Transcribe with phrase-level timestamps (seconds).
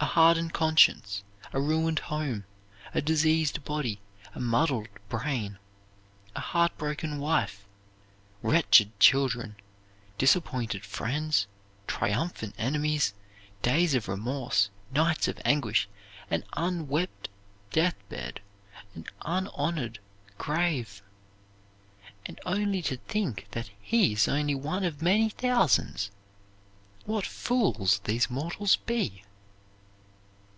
[0.00, 2.44] A hardened conscience, a ruined home,
[2.92, 4.00] a diseased body,
[4.34, 5.58] a muddled brain,
[6.36, 7.64] a heartbroken wife,
[8.42, 9.56] wretched children,
[10.18, 11.46] disappointed friends,
[11.86, 13.14] triumphant enemies,
[13.62, 15.88] days of remorse, nights of anguish,
[16.30, 17.30] an unwept
[17.70, 18.40] deathbed,
[18.94, 20.00] an unhonored
[20.36, 21.00] grave.
[22.26, 26.10] And only to think that he is only one of many thousands!
[27.06, 29.22] "What fools these mortals be!"